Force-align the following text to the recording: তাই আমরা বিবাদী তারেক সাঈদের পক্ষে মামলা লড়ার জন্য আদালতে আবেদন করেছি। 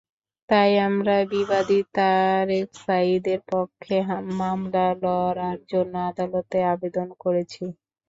তাই 0.49 0.71
আমরা 0.87 1.15
বিবাদী 1.31 1.79
তারেক 1.95 2.67
সাঈদের 2.81 3.39
পক্ষে 3.51 3.95
মামলা 4.39 4.85
লড়ার 5.03 5.59
জন্য 5.71 5.93
আদালতে 6.09 6.57
আবেদন 6.73 7.07
করেছি। 7.23 7.63